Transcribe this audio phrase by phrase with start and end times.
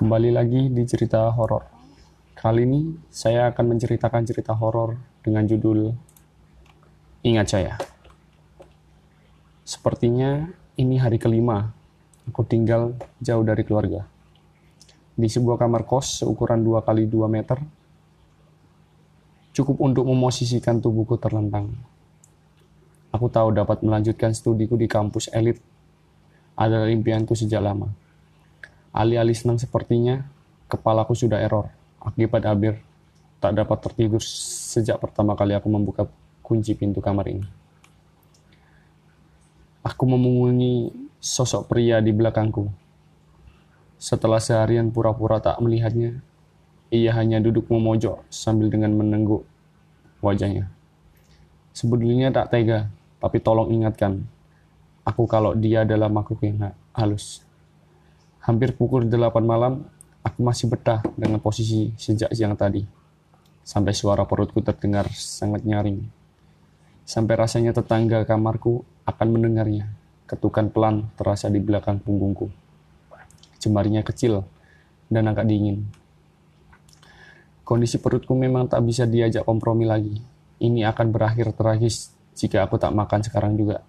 [0.00, 1.60] Kembali lagi di cerita horor.
[2.32, 5.92] Kali ini saya akan menceritakan cerita horor dengan judul
[7.20, 7.76] Ingat Saya.
[9.60, 10.48] Sepertinya
[10.80, 11.76] ini hari kelima
[12.24, 14.08] aku tinggal jauh dari keluarga.
[15.20, 17.60] Di sebuah kamar kos seukuran 2 kali 2 meter,
[19.52, 21.76] cukup untuk memosisikan tubuhku terlentang.
[23.12, 25.60] Aku tahu dapat melanjutkan studiku di kampus elit
[26.56, 28.08] adalah impianku sejak lama.
[28.90, 30.26] Alih-alih senang sepertinya,
[30.66, 31.70] kepalaku sudah error.
[32.02, 32.82] Akibat Abir
[33.40, 36.04] tak dapat tertidur sejak pertama kali aku membuka
[36.44, 37.46] kunci pintu kamar ini.
[39.80, 40.92] Aku memungungi
[41.22, 42.68] sosok pria di belakangku.
[44.00, 46.20] Setelah seharian pura-pura tak melihatnya,
[46.90, 49.46] ia hanya duduk memojok sambil dengan menengguk
[50.20, 50.68] wajahnya.
[51.70, 52.90] Sebetulnya tak tega,
[53.22, 54.24] tapi tolong ingatkan
[55.06, 57.44] aku kalau dia adalah makhluk yang halus.
[58.40, 59.84] Hampir pukul 8 malam,
[60.24, 62.80] aku masih betah dengan posisi sejak siang tadi.
[63.60, 66.00] Sampai suara perutku terdengar sangat nyaring.
[67.04, 69.92] Sampai rasanya tetangga kamarku akan mendengarnya.
[70.24, 72.48] Ketukan pelan terasa di belakang punggungku.
[73.60, 74.40] Jemarinya kecil
[75.12, 75.84] dan agak dingin.
[77.60, 80.16] Kondisi perutku memang tak bisa diajak kompromi lagi.
[80.64, 83.84] Ini akan berakhir tragis jika aku tak makan sekarang juga.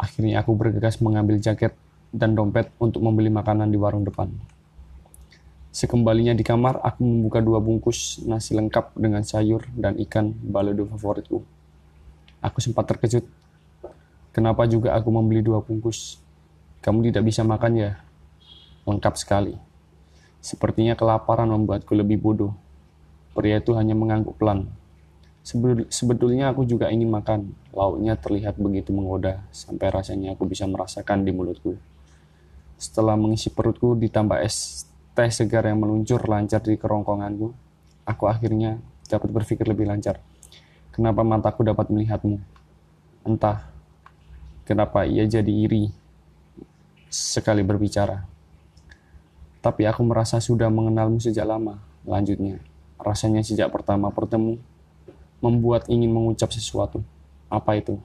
[0.00, 1.76] Akhirnya aku bergegas mengambil jaket
[2.12, 4.32] dan dompet untuk membeli makanan di warung depan.
[5.68, 11.44] Sekembalinya di kamar, aku membuka dua bungkus nasi lengkap dengan sayur dan ikan balado favoritku.
[12.42, 13.22] Aku sempat terkejut.
[14.32, 16.18] Kenapa juga aku membeli dua bungkus?
[16.80, 17.90] Kamu tidak bisa makan ya?
[18.86, 19.54] Lengkap sekali.
[20.38, 22.54] Sepertinya kelaparan membuatku lebih bodoh.
[23.34, 24.70] Pria itu hanya mengangguk pelan.
[25.90, 27.54] Sebetulnya aku juga ingin makan.
[27.74, 31.78] Lauknya terlihat begitu menggoda, sampai rasanya aku bisa merasakan di mulutku.
[32.78, 34.86] Setelah mengisi perutku ditambah es
[35.18, 37.50] teh segar yang meluncur lancar di kerongkonganku,
[38.06, 38.78] aku akhirnya
[39.10, 40.22] dapat berpikir lebih lancar.
[40.94, 42.38] Kenapa mataku dapat melihatmu?
[43.26, 43.66] Entah
[44.62, 45.90] kenapa ia jadi iri
[47.10, 48.22] sekali berbicara.
[49.58, 51.82] Tapi aku merasa sudah mengenalmu sejak lama.
[52.06, 52.62] Lanjutnya,
[52.94, 54.60] rasanya sejak pertama bertemu
[55.42, 57.02] membuat ingin mengucap sesuatu.
[57.50, 57.98] Apa itu?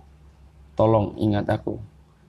[0.74, 1.78] Tolong ingat aku.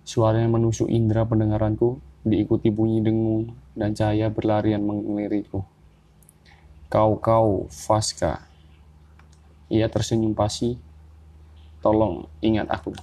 [0.05, 5.61] Suaranya menusuk indera pendengaranku diikuti bunyi dengung dan cahaya berlarian mengeliriku.
[6.89, 8.49] Kau-kau, Vaska.
[9.69, 10.81] Ia tersenyum pasti.
[11.85, 12.97] Tolong ingat aku.